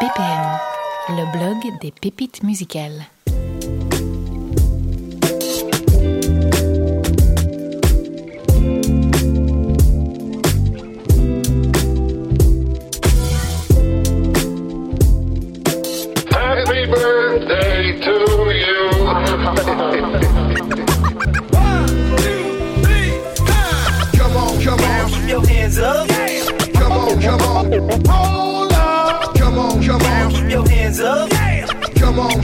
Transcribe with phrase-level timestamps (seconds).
[0.00, 0.58] BPM,
[1.16, 3.02] le blog des pépites musicales.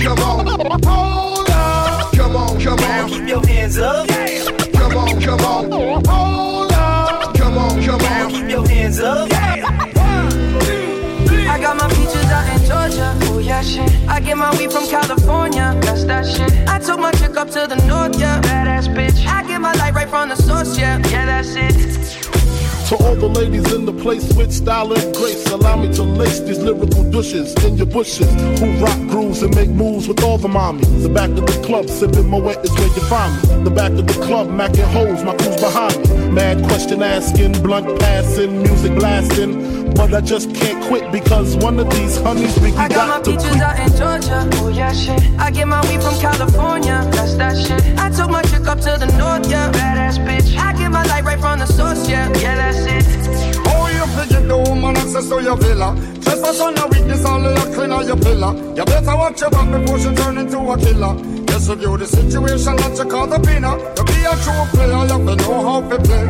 [0.04, 0.80] Come on, come on.
[0.84, 2.12] Hold up.
[2.12, 4.06] Come on, come on, Keep your hands up.
[4.08, 6.04] come on, come on.
[6.06, 7.34] Hold up.
[7.34, 8.30] Come on, come on.
[8.30, 9.28] Keep your hands up.
[11.46, 13.18] I got my peaches out in Georgia.
[13.32, 13.90] Oh yeah, shit.
[14.08, 15.78] I get my weed from California.
[15.82, 16.52] That's that shit.
[16.68, 18.40] I took my chick up to the north, yeah.
[18.42, 19.26] Badass bitch.
[19.26, 20.98] I get my light right from the source, yeah.
[21.08, 22.23] Yeah, that's it.
[22.88, 26.40] To all the ladies in the place with style and grace, allow me to lace
[26.40, 28.30] these lyrical douches in your bushes.
[28.60, 31.02] Who rock grooves and make moves with all the mommies.
[31.02, 33.64] The back of the club, sipping Moet is where you find me.
[33.64, 36.30] The back of the club, macking holes, my crew's behind me.
[36.30, 39.83] Mad question asking, blunt passing, music blasting.
[39.94, 43.24] But I just can't quit because one of these honeys we I got my got
[43.24, 43.62] to peaches quit.
[43.62, 44.50] out in Georgia.
[44.60, 45.20] Oh yeah, shit.
[45.38, 47.08] I get my weed from California.
[47.12, 47.98] That's that shit.
[47.98, 49.70] I took my chick up to the north, yeah.
[49.72, 50.56] Badass bitch.
[50.58, 52.28] I get my light right from the source, yeah.
[52.38, 53.04] Yeah, that's it.
[53.66, 55.94] Oh, you forget the woman access to your villa.
[56.22, 58.52] Trespass on your weakness, all of your clean on your pillar.
[58.76, 61.14] You better watch your back before she turn into a killer.
[61.46, 63.78] Just review the situation that you call the winner.
[63.94, 66.26] To be a true player, you have to know how to play.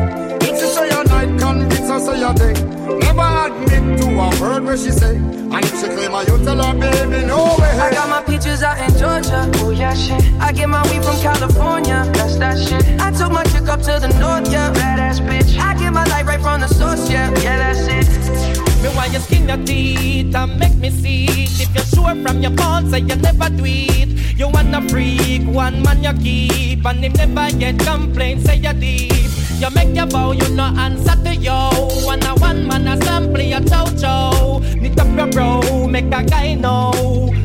[0.47, 2.74] If she say a night, convince her say a day.
[2.85, 5.15] Never admit to a word where she say.
[5.15, 7.71] And if she claim her, you tell her, baby, no way.
[7.79, 9.49] I got my peaches out in Georgia.
[9.55, 10.21] Oh yeah, shit.
[10.39, 12.03] I get my weed from California.
[12.13, 12.83] That's that shit.
[13.01, 14.73] I took my chick up to the north, yeah.
[14.73, 15.57] Badass bitch.
[15.59, 17.29] I get my light right from the source, yeah.
[17.39, 18.65] Yeah, that's it.
[18.83, 21.61] Me want you skin your teeth and make me see it.
[21.61, 24.09] If you're sure from your bones say you never do it.
[24.37, 28.73] You want a freak, one man you keep, and him never get complaints, say you
[28.73, 29.44] deep.
[29.57, 31.69] You make your bow, you no answer to yo.
[32.05, 34.59] One a one man a sample your chow chow.
[34.75, 37.44] Knit up your bro, make a guy know.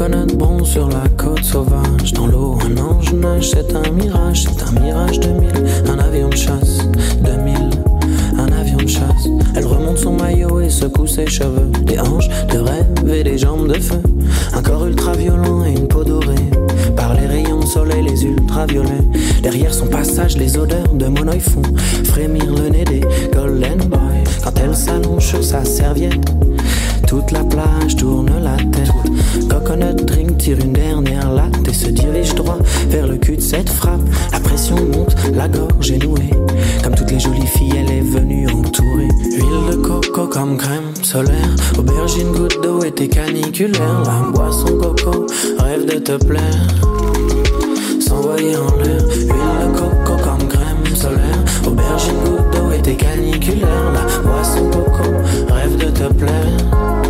[0.00, 2.14] Coconut bon sur la côte sauvage.
[2.14, 5.66] Dans l'eau, un ange nage, c'est un mirage, c'est un mirage de mille.
[5.86, 6.78] Un avion de chasse,
[7.22, 7.54] 2000,
[8.38, 9.28] un avion de chasse.
[9.54, 11.70] Elle remonte son maillot et secoue ses cheveux.
[11.84, 14.00] Des hanches de rêve et des jambes de feu.
[14.54, 16.48] Un corps ultra violent et une peau dorée.
[16.96, 19.04] Par les rayons de soleil, les ultraviolets.
[19.42, 21.62] Derrière son passage, les odeurs de mon œil font
[22.04, 23.02] frémir le nez des
[23.34, 24.24] Golden Boy.
[24.42, 26.24] Quand elle s'allonge sur sa serviette.
[27.06, 28.99] Toute la plage tourne la tête.
[29.48, 32.58] Coconut drink tire une dernière latte et se dirige droit
[32.88, 34.00] vers le cul de cette frappe.
[34.32, 36.30] La pression monte, la gorge est nouée.
[36.82, 39.08] Comme toutes les jolies filles, elle est venue entourée.
[39.32, 41.54] Huile de coco comme crème solaire.
[41.78, 44.02] Aubergine, goutte d'eau été caniculaire.
[44.04, 45.26] La boisson coco,
[45.58, 46.66] rêve de te plaire.
[48.00, 49.02] S'envoyer en l'air.
[49.08, 51.44] Huile de coco comme crème solaire.
[51.66, 53.92] Aubergine, goutte d'eau été caniculaire.
[53.92, 55.10] La boisson coco,
[55.52, 57.00] rêve de te plaire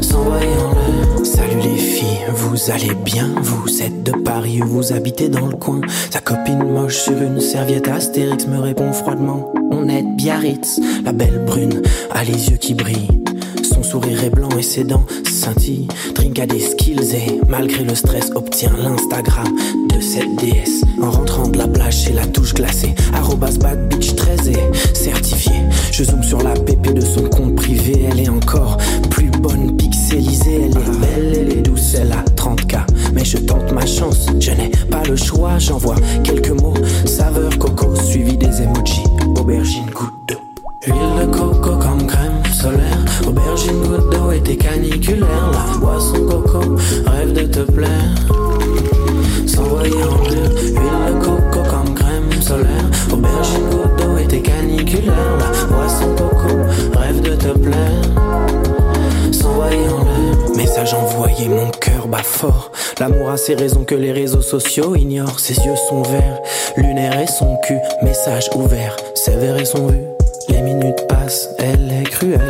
[0.00, 0.73] s'envoyer en l'air.
[2.34, 5.80] Vous allez bien Vous êtes de Paris ou vous habitez dans le coin
[6.10, 11.44] Sa copine moche sur une serviette Astérix me répond froidement On est Biarritz, la belle
[11.44, 13.24] brune a les yeux qui brillent
[13.74, 15.88] son sourire est blanc et ses dents scintillent.
[16.14, 19.48] Drink a des skills et malgré le stress obtient l'Instagram
[19.92, 20.82] de cette déesse.
[21.02, 25.54] En rentrant de la plage chez la touche glacée, arrobas bad bitch 13 et certifié.
[25.90, 28.76] Je zoome sur la pépé de son compte privé, elle est encore
[29.10, 29.76] plus bonne
[30.16, 32.86] Elle est belle, elle est douce, elle a 30k.
[33.12, 35.58] Mais je tente ma chance, je n'ai pas le choix.
[35.58, 36.74] J'envoie quelques mots,
[37.04, 39.02] saveur coco suivi des emojis.
[39.36, 40.38] Aubergine goutte d'eau.
[40.86, 43.04] Huile de coco comme crème solaire.
[43.26, 45.50] Aubergine goutte d'eau été caniculaire.
[45.52, 46.76] La boisson coco,
[47.06, 48.43] rêve de te plaire.
[61.44, 62.72] Et mon cœur bat fort.
[62.98, 65.38] L'amour a ses raisons que les réseaux sociaux ignorent.
[65.38, 66.40] Ses yeux sont verts,
[66.74, 67.76] lunaire et son cul.
[68.02, 70.06] Message ouvert, sévère et son vue.
[70.48, 72.40] Les minutes passent, elle est cruelle,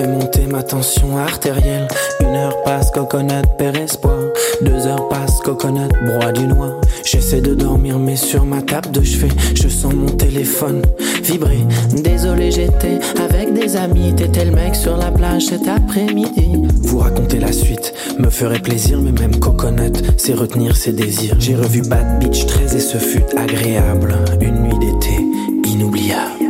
[0.00, 1.86] fait monter ma tension artérielle.
[2.20, 4.18] Une heure passe, coconut, père espoir.
[4.62, 6.80] Deux heures passent, coconut, broie du noir.
[7.04, 10.82] J'essaie de dormir, mais sur ma table de chevet, je sens mon téléphone
[11.22, 11.60] vibrer.
[12.02, 14.14] Désolé, j'étais avec des amis.
[14.14, 16.62] T'étais le mec sur la plage cet après-midi.
[16.82, 21.36] Vous raconter la suite me ferait plaisir, mais même coconut, c'est retenir ses désirs.
[21.38, 24.14] J'ai revu Bad Beach 13 et ce fut agréable.
[24.40, 25.20] Une nuit d'été
[25.68, 26.49] inoubliable.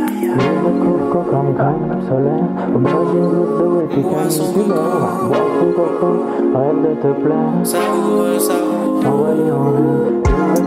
[1.31, 4.91] Comme crème solaire Au bord d'une goutte d'eau et puis caniculaire
[5.59, 6.09] ton coco,
[6.53, 7.53] rêve de te plaire.
[9.05, 10.21] Envoyé en l'air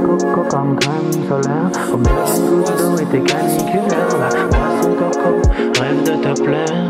[0.07, 4.09] coco comme crème solaire Au goutte et caniculaire
[4.81, 5.33] ton coco,
[5.81, 6.87] rêve de te plaire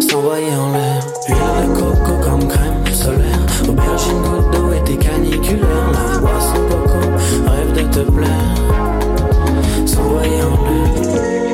[0.00, 1.00] S'envoyer en l'air.
[1.28, 6.20] Huile de coco comme crème solaire Aubergine, goutte d'eau et tes caniculaires La
[6.68, 7.00] coco,
[7.46, 8.56] rêve de te plaire
[9.86, 11.51] S'envoyer en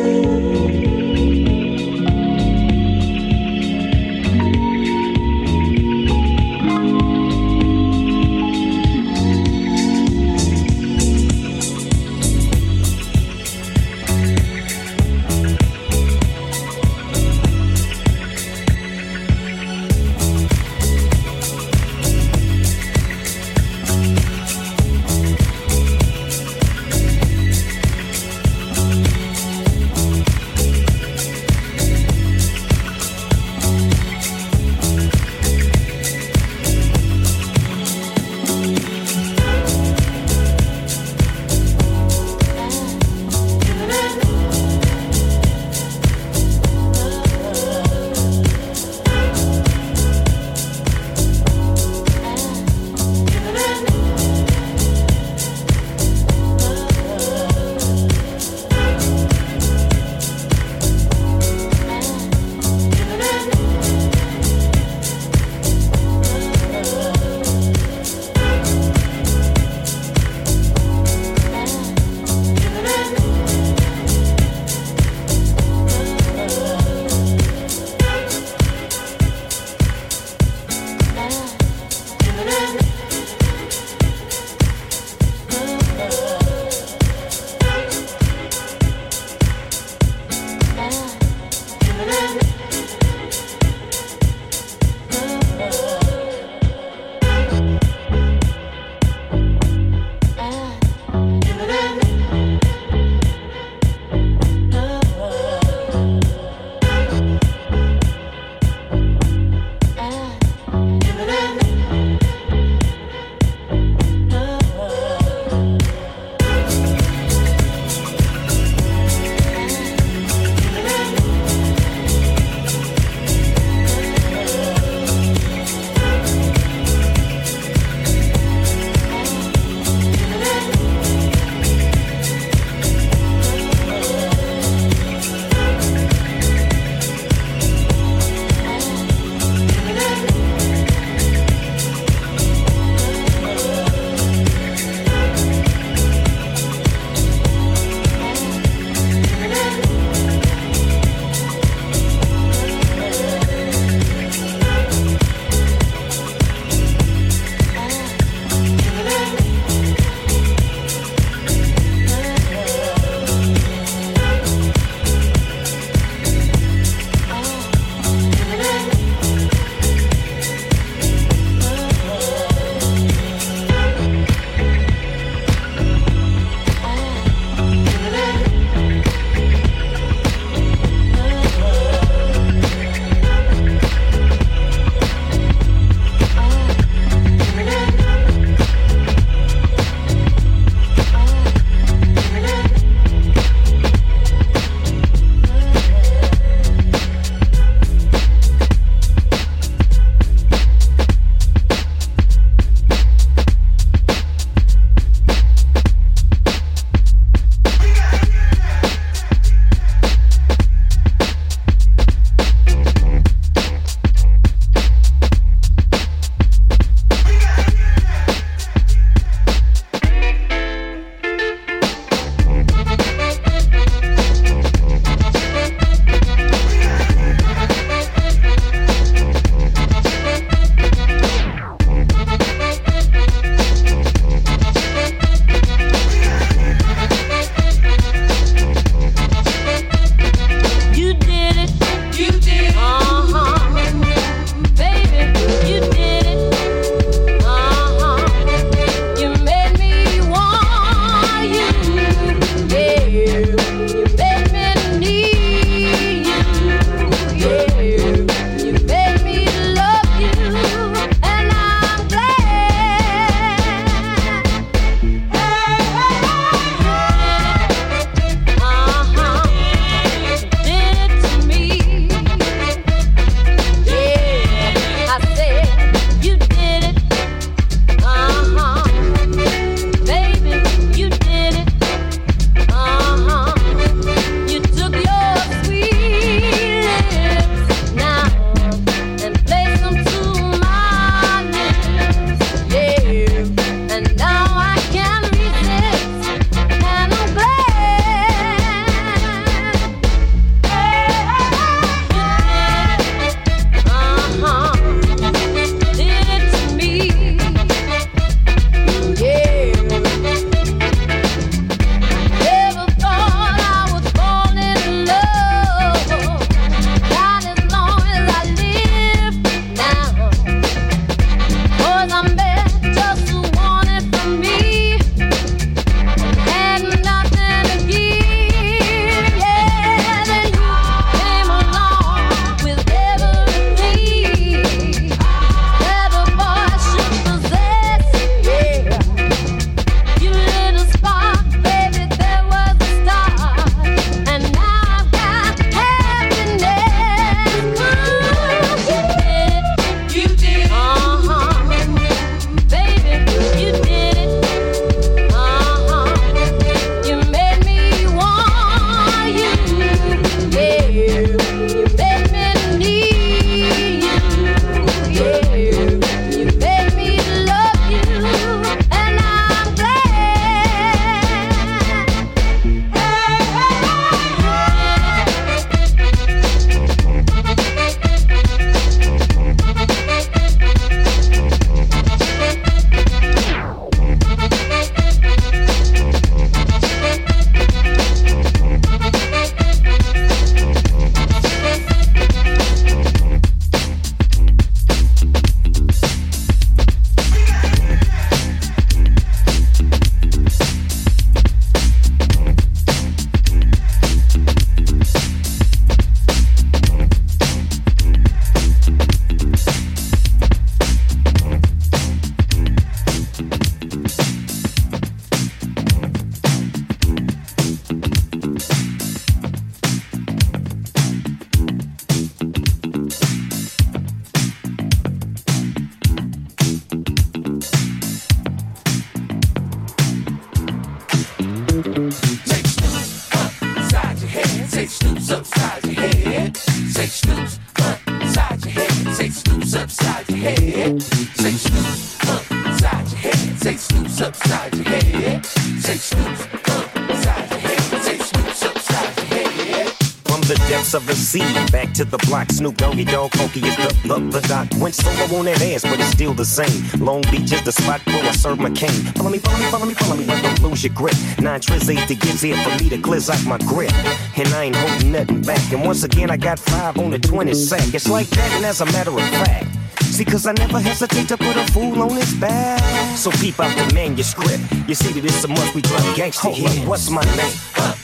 [456.39, 457.05] the same.
[457.05, 459.03] Long Beach is the spot where I serve my cane.
[459.19, 461.17] Follow me, follow me, follow me, follow me, but don't lose your grip.
[461.41, 463.93] Nine eight to get here for me to glizz out my grip.
[464.39, 465.73] And I ain't holding nothing back.
[465.73, 467.93] And once again, I got five on the 20 sack.
[467.93, 469.67] It's like that, and as a matter of fact.
[470.01, 473.17] See, cause I never hesitate to put a fool on his back.
[473.17, 474.63] So peep out the manuscript.
[474.89, 476.87] You see that it's a must we drop gangsta here.
[476.87, 477.57] What's my name?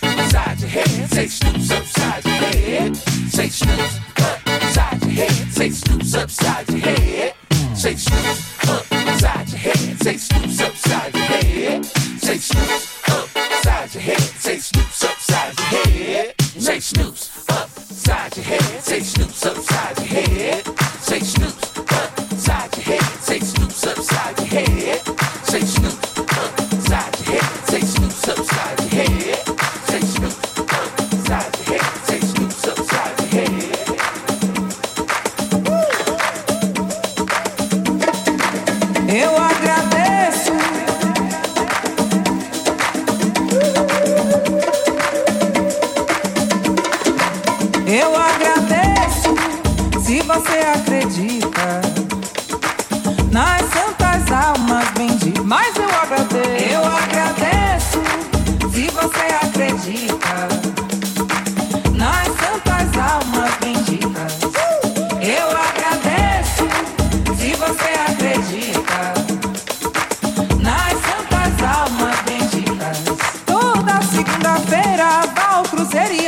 [0.03, 1.11] Upside your head.
[1.11, 2.97] Say snoops upside your head.
[2.97, 4.04] Say snoops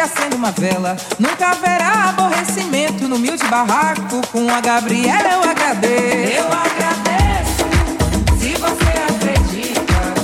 [0.06, 0.96] Sendo uma vela.
[1.18, 5.28] Nunca haverá aborrecimento no humilde barraco com a Gabriela.
[5.32, 6.32] Eu agradeço.
[6.32, 7.66] Eu agradeço
[8.38, 10.14] se você acredita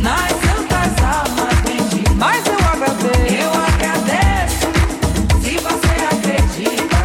[0.00, 2.14] nas santas almas benditas.
[2.16, 3.34] Mas eu agradeço.
[3.34, 4.68] Eu agradeço
[5.42, 7.02] se você acredita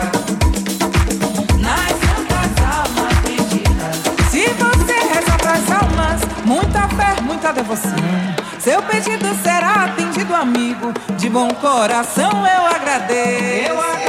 [1.57, 3.95] nas santas almas benditas.
[4.29, 7.95] Se você reza pras almas, muita fé, muita devoção.
[8.59, 9.68] Seu pedido será
[10.39, 10.93] amigo.
[11.17, 13.71] De bom coração eu agradeço.
[13.71, 14.08] Eu agradeço.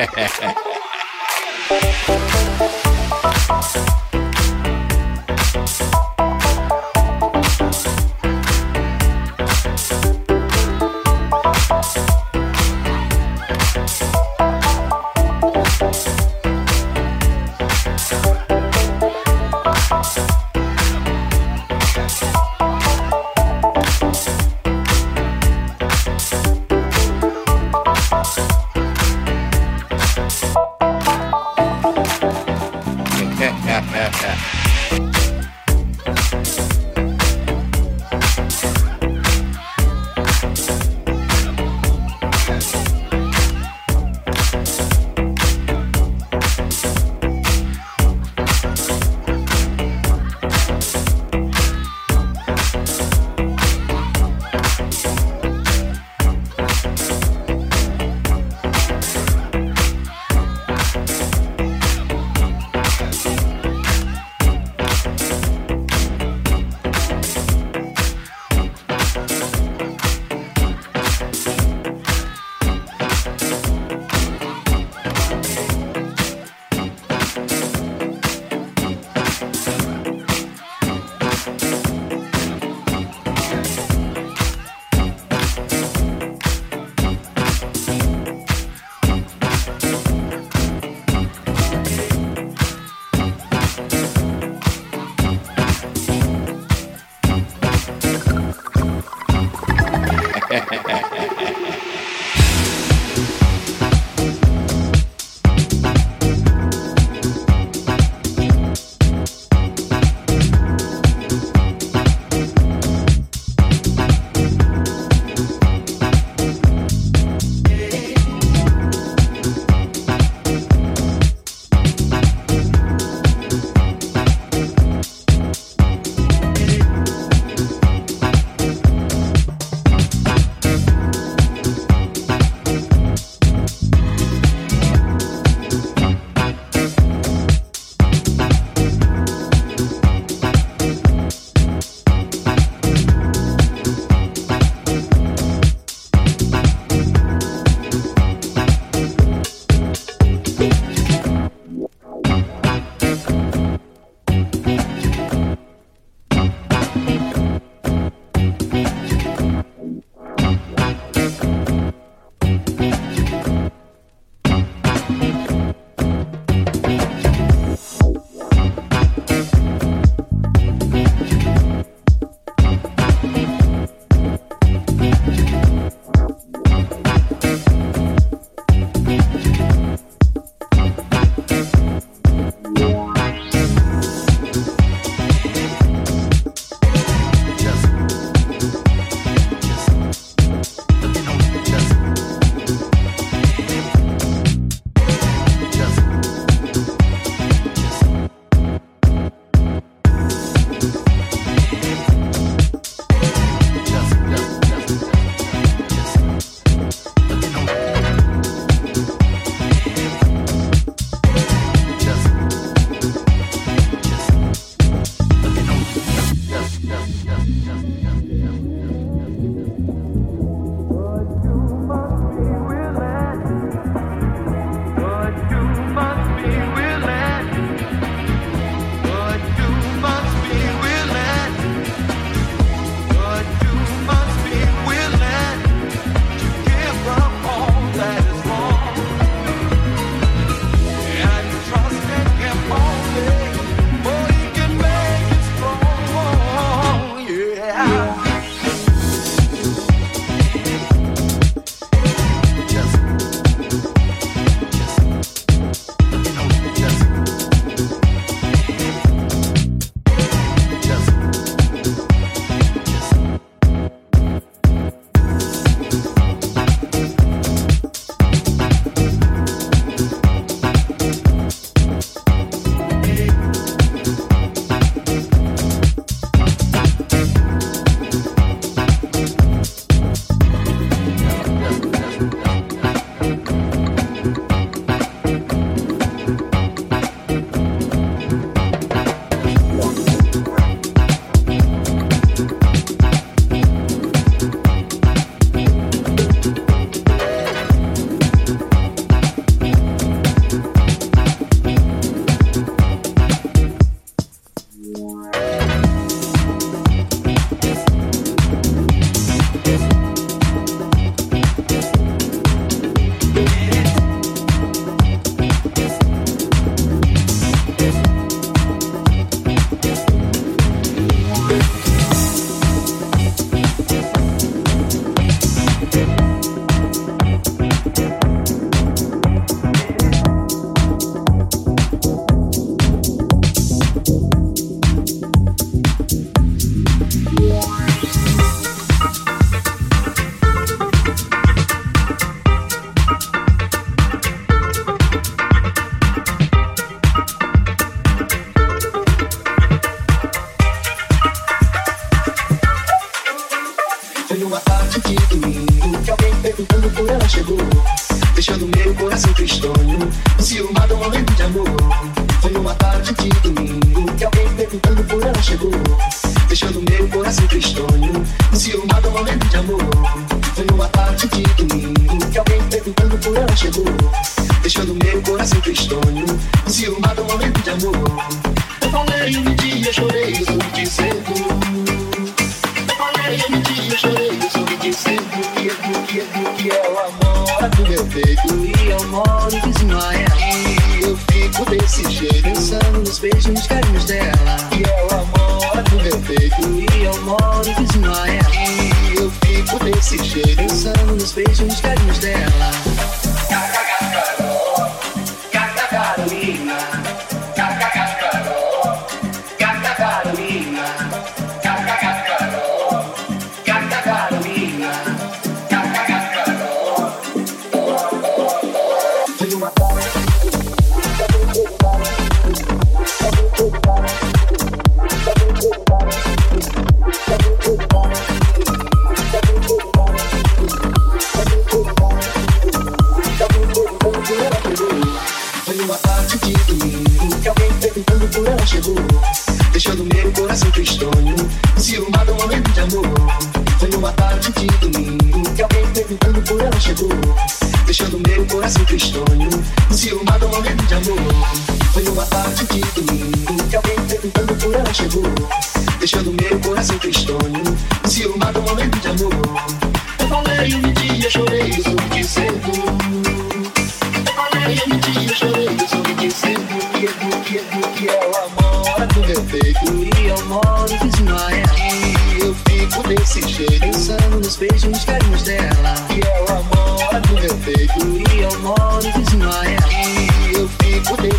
[0.00, 0.54] Música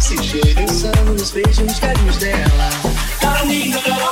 [0.01, 2.69] desse jeito, pensando nos beijos, carinhos dela.
[3.49, 4.10] E ela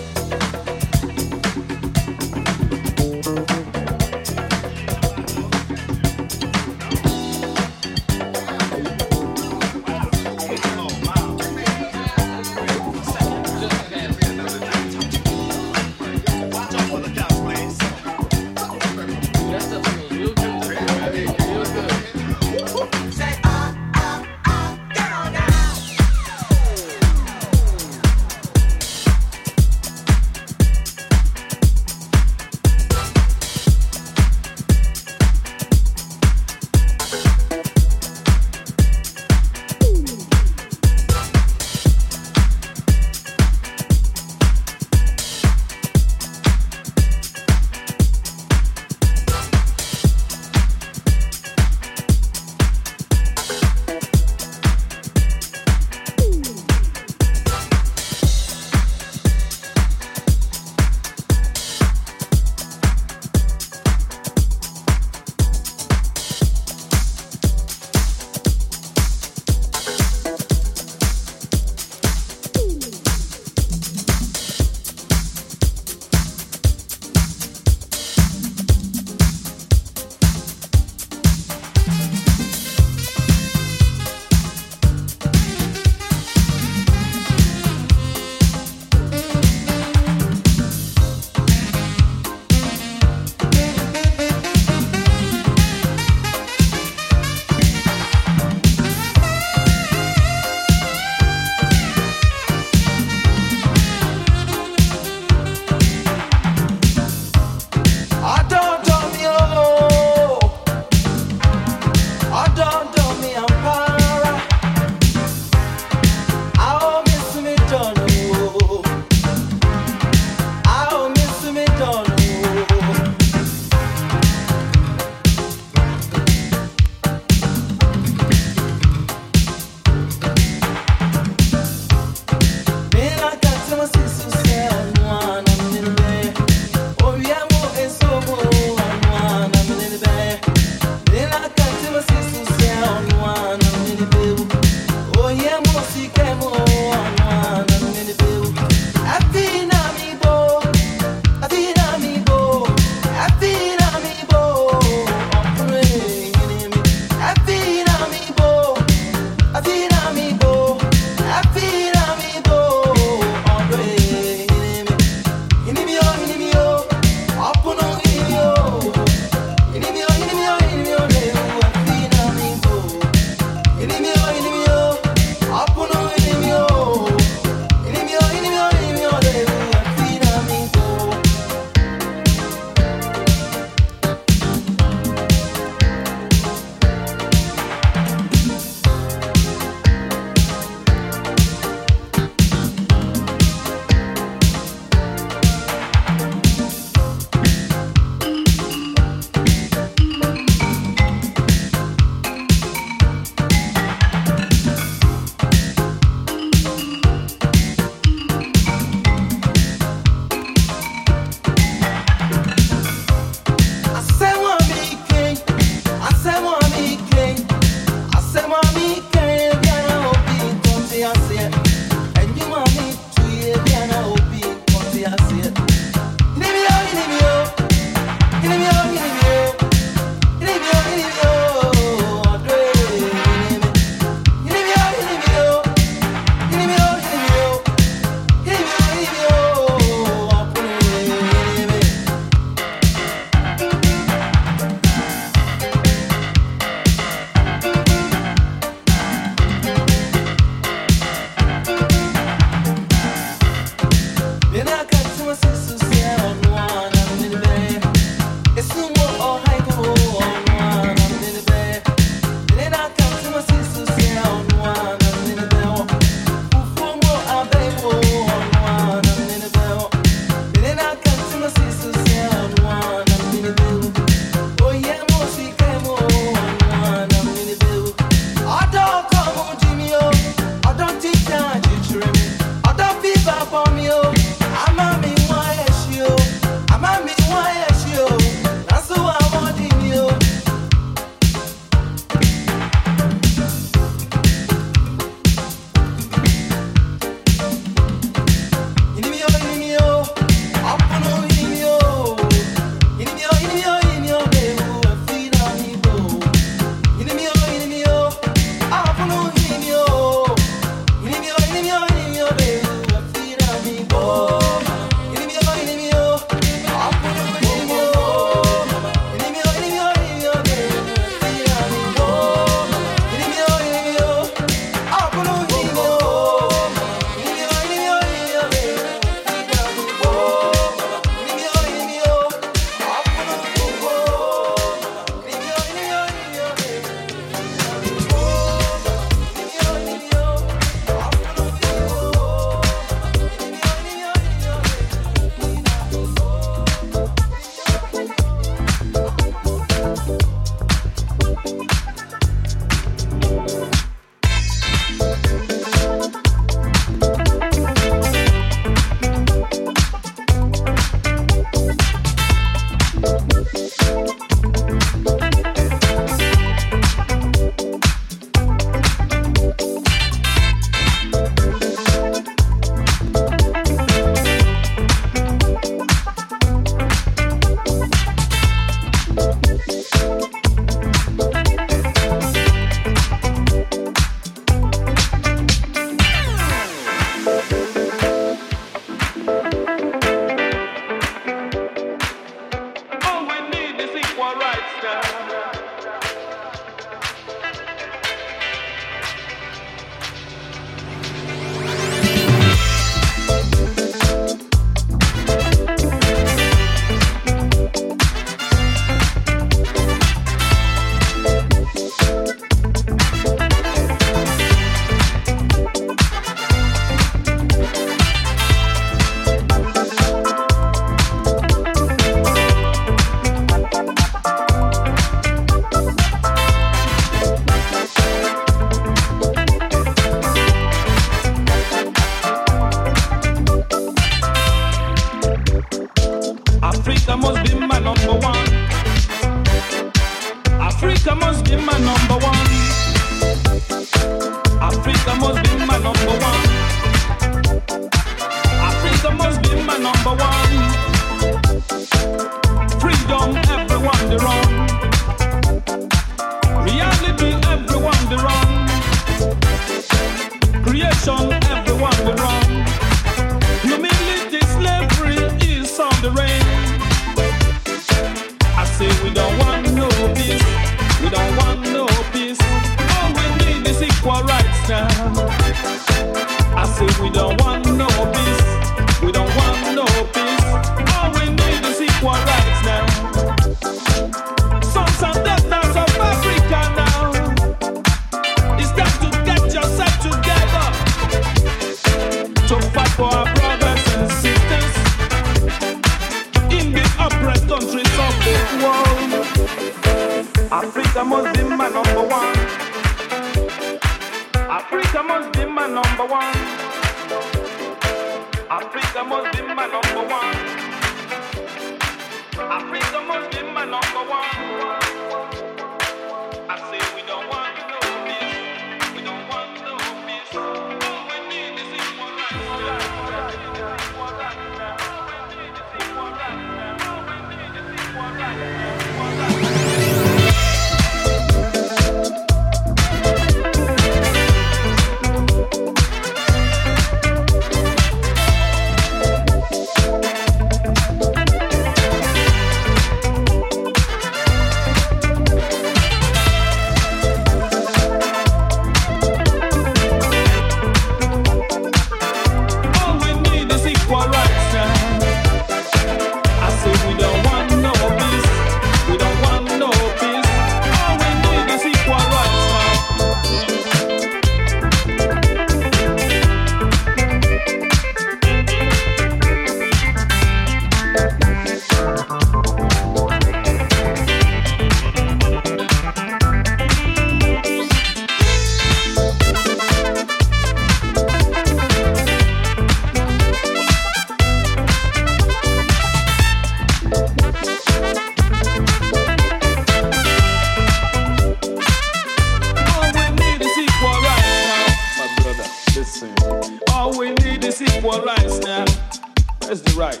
[599.52, 600.00] is the right.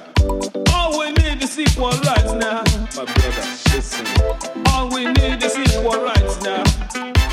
[0.72, 2.64] All we need is equal rights now.
[2.96, 4.06] My brother, listen.
[4.68, 6.64] All we need is equal rights now.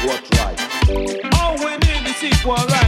[0.03, 0.59] What right?
[1.39, 2.78] All we need is equal rights.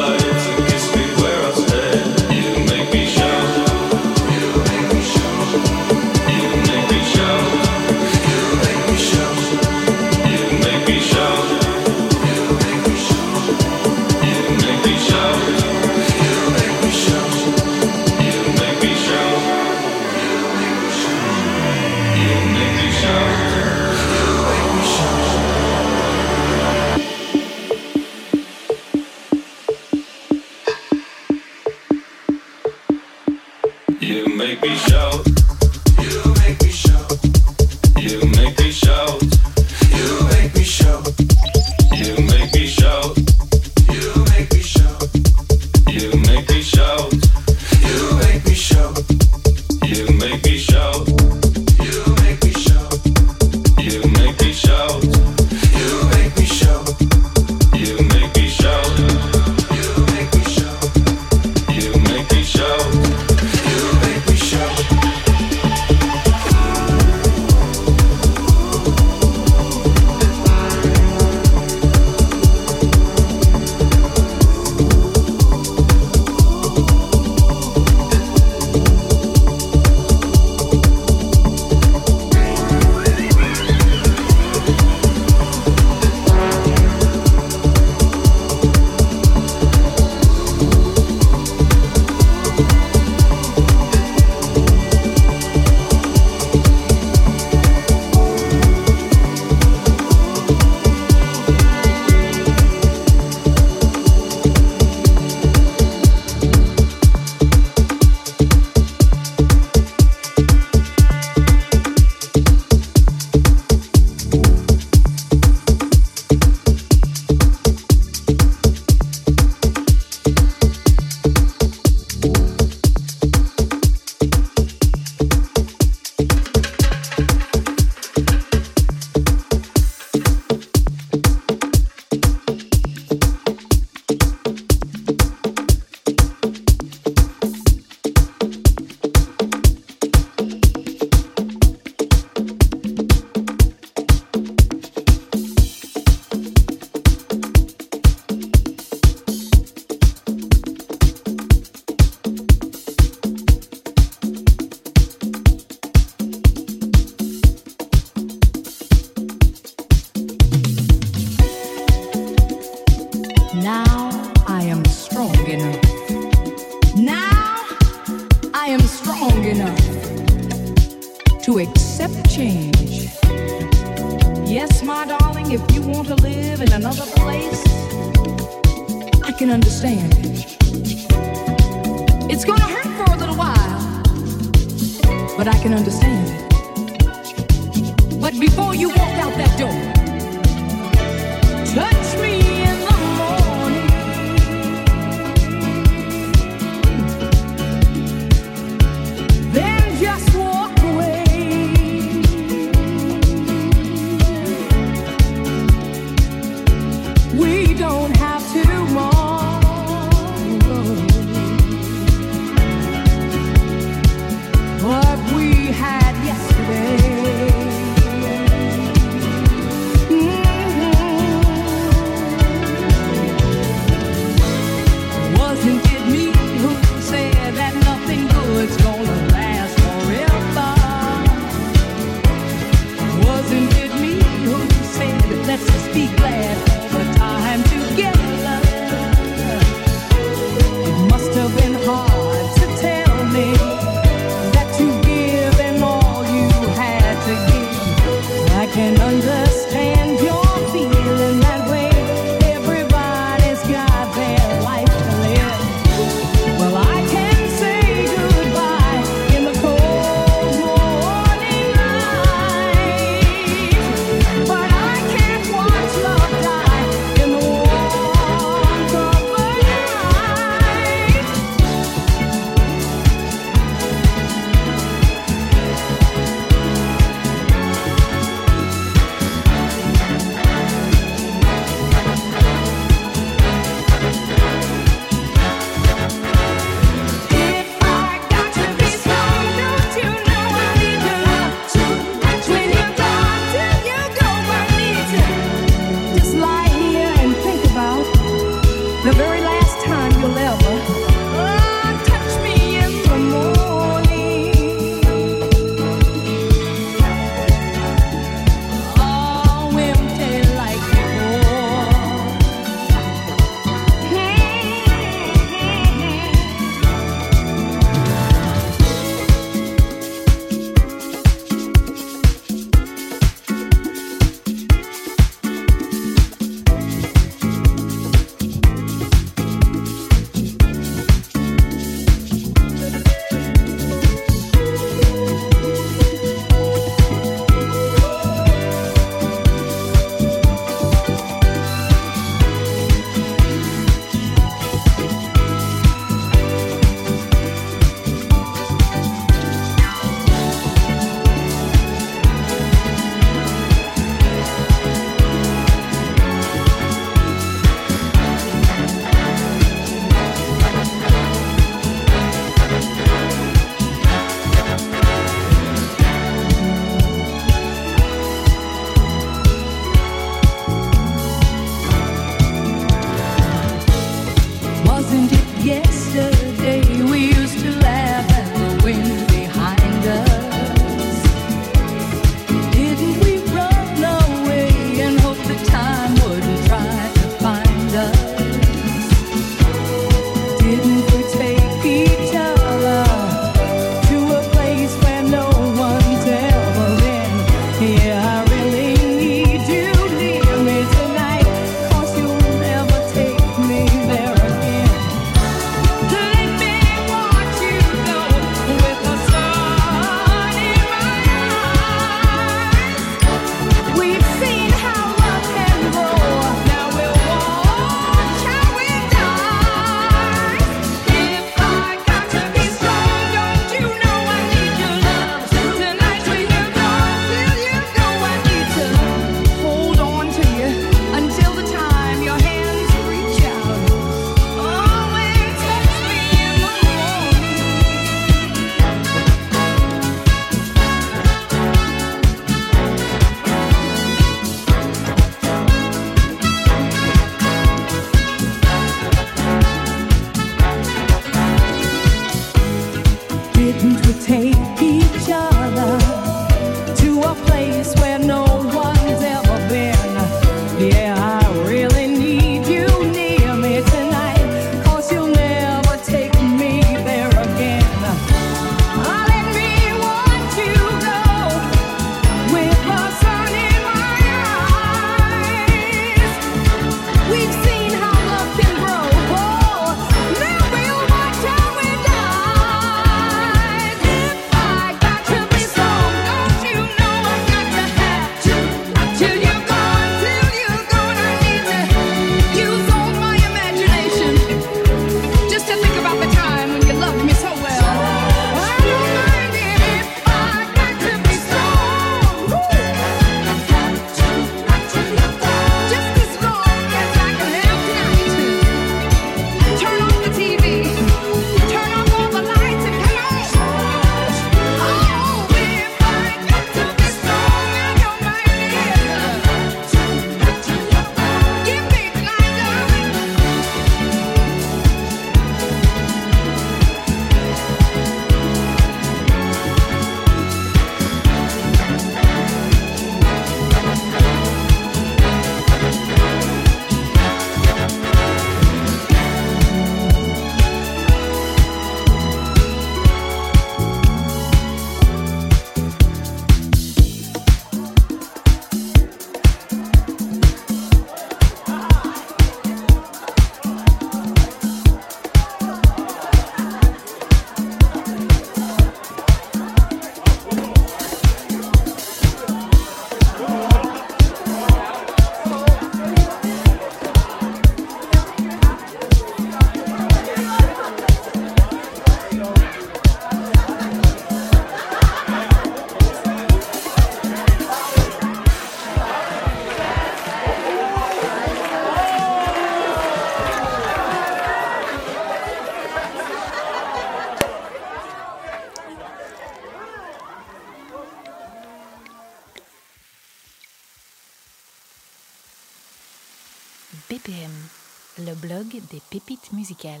[598.80, 600.00] Des pépites musicales.